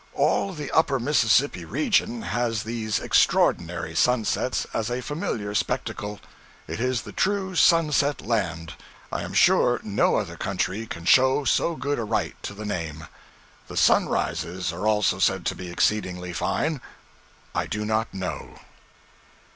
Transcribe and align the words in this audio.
All 0.15 0.53
the 0.53 0.71
Upper 0.71 0.99
Mississippi 0.99 1.63
region 1.63 2.23
has 2.23 2.63
these 2.63 2.99
extraordinary 2.99 3.93
sunsets 3.95 4.65
as 4.73 4.89
a 4.89 4.99
familiar 4.99 5.53
spectacle. 5.53 6.19
It 6.67 6.79
is 6.79 7.03
the 7.03 7.11
true 7.11 7.55
Sunset 7.55 8.19
Land: 8.19 8.73
I 9.11 9.21
am 9.21 9.35
sure 9.35 9.79
no 9.83 10.15
other 10.15 10.37
country 10.37 10.87
can 10.87 11.05
show 11.05 11.43
so 11.45 11.75
good 11.75 11.99
a 11.99 12.03
right 12.03 12.35
to 12.41 12.55
the 12.55 12.65
name. 12.65 13.05
The 13.67 13.77
sunrises 13.77 14.73
are 14.73 14.87
also 14.87 15.19
said 15.19 15.45
to 15.45 15.55
be 15.55 15.69
exceedingly 15.69 16.33
fine. 16.33 16.81
I 17.53 17.67
do 17.67 17.85
not 17.85 18.11
know. 18.11 18.57